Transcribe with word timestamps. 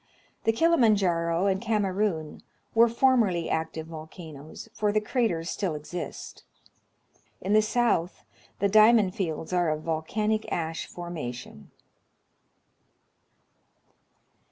The 0.45 0.51
Kilima 0.51 0.89
Njaro 0.95 1.45
and 1.45 1.61
Kamerun 1.61 2.41
were 2.73 2.89
formerly 2.89 3.51
active 3.51 3.85
volcanoes, 3.85 4.67
for 4.73 4.91
the 4.91 4.99
craters 4.99 5.51
still 5.51 5.75
exist. 5.75 6.43
In 7.39 7.53
the 7.53 7.61
south 7.61 8.25
the 8.57 8.67
diamond 8.67 9.13
fields 9.13 9.53
are 9.53 9.69
of 9.69 9.83
volcanic 9.83 10.51
ash 10.51 10.87
formation. 10.87 11.69